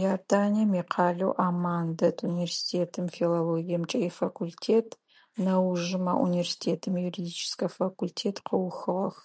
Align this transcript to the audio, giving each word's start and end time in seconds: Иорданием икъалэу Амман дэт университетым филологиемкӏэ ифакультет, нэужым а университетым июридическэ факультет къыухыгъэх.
Иорданием 0.00 0.72
икъалэу 0.80 1.32
Амман 1.46 1.86
дэт 1.98 2.16
университетым 2.28 3.06
филологиемкӏэ 3.16 3.98
ифакультет, 4.08 4.88
нэужым 5.44 6.04
а 6.12 6.14
университетым 6.26 6.94
июридическэ 7.00 7.66
факультет 7.78 8.36
къыухыгъэх. 8.46 9.16